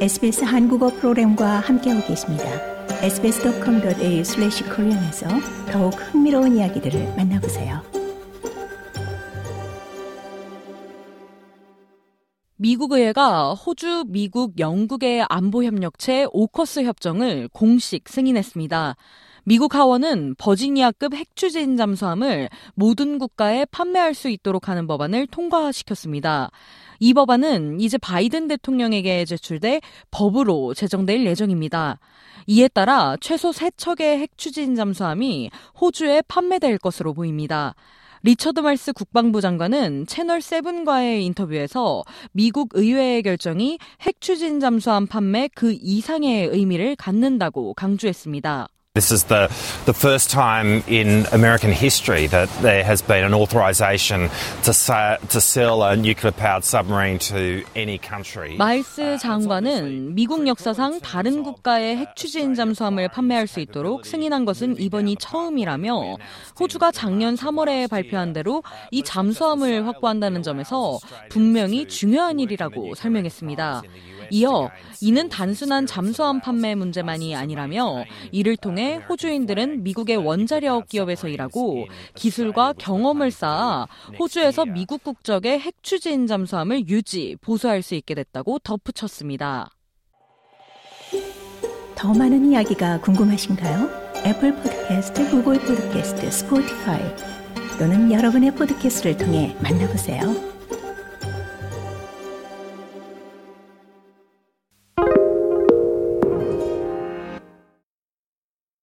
[0.00, 2.44] SBS 한국어 프로그램과 함께하고 계십니다.
[3.02, 5.26] sbs.com.au/korean에서
[5.70, 7.82] 더욱 흥미로운 이야기들을 만나보세요.
[12.56, 18.96] 미국 의회가 호주, 미국, 영국의 안보 협력체 오커스 협정을 공식 승인했습니다.
[19.44, 26.50] 미국 하원은 버지니아급 핵추진 잠수함을 모든 국가에 판매할 수 있도록 하는 법안을 통과시켰습니다.
[26.98, 31.98] 이 법안은 이제 바이든 대통령에게 제출돼 법으로 제정될 예정입니다.
[32.46, 37.74] 이에 따라 최소 3척의 핵추진 잠수함이 호주에 판매될 것으로 보입니다.
[38.22, 46.48] 리처드 말스 국방부 장관은 채널 세븐과의 인터뷰에서 미국 의회의 결정이 핵추진 잠수함 판매 그 이상의
[46.48, 48.68] 의미를 갖는다고 강조했습니다.
[48.96, 49.46] This is the,
[49.86, 54.28] the first time in American history that there has been an authorization
[54.64, 58.56] to, sa- to sell a nuclear powered submarine to any country.
[58.58, 66.16] 마일스 장관은 미국 역사상 다른 국가의 핵추진 잠수함을 판매할 수 있도록 승인한 것은 이번이 처음이라며
[66.58, 73.82] 호주가 작년 3월에 발표한 대로 이 잠수함을 확보한다는 점에서 분명히 중요한 일이라고 설명했습니다.
[74.32, 82.74] 이어 이는 단순한 잠수함 판매 문제만이 아니라며 이를 통해 호주인들은 미국의 원자력 기업에서 일하고 기술과
[82.74, 83.86] 경험을 쌓아
[84.18, 89.70] 호주에서 미국 국적의 핵 추진 잠수함을 유지, 보수할 수 있게 됐다고 덧붙였습니다.
[91.94, 93.90] 더 많은 이야기가 궁금하신가요?
[94.24, 97.00] 애플 포드캐스트, 구글 포드캐스트, 스포티파이
[97.78, 100.59] 또는 여러분의 포드캐스트를 통해 만나보세요.